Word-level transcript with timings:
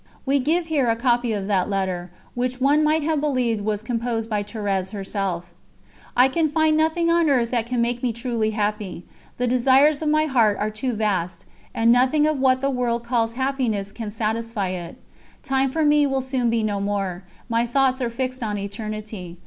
We 0.25 0.39
give 0.39 0.65
here 0.65 0.89
a 0.89 0.95
copy 0.95 1.31
of 1.31 1.45
that 1.45 1.69
letter, 1.69 2.09
which 2.33 2.59
one 2.59 2.83
might 2.83 3.03
have 3.03 3.21
believed 3.21 3.61
was 3.61 3.83
composed 3.83 4.31
by 4.31 4.41
Thérèse 4.41 4.93
herself: 4.93 5.53
"I 6.17 6.27
can 6.27 6.49
find 6.49 6.75
nothing 6.75 7.11
on 7.11 7.29
earth 7.29 7.51
that 7.51 7.67
can 7.67 7.83
make 7.83 8.01
me 8.01 8.11
truly 8.11 8.49
happy; 8.49 9.05
the 9.37 9.45
desires 9.45 10.01
of 10.01 10.09
my 10.09 10.25
heart 10.25 10.57
are 10.57 10.71
too 10.71 10.93
vast, 10.93 11.45
and 11.75 11.91
nothing 11.91 12.25
of 12.25 12.39
what 12.39 12.61
the 12.61 12.71
world 12.71 13.03
calls 13.03 13.33
happiness 13.33 13.91
can 13.91 14.09
satisfy 14.09 14.69
it. 14.69 14.97
Time 15.43 15.69
for 15.69 15.85
me 15.85 16.07
will 16.07 16.19
soon 16.21 16.49
be 16.49 16.63
no 16.63 16.79
more, 16.81 17.23
my 17.47 17.67
thoughts 17.67 18.01
are 18.01 18.09
fixed 18.09 18.41
on 18.41 18.57
Eternity. 18.57 19.37